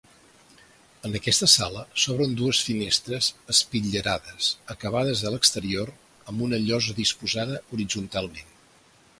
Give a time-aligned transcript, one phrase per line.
[1.09, 5.93] En aquesta sala s'obren dues finestres espitllerades acabades a l'exterior
[6.33, 8.59] amb una llosa disposada horitzontalment.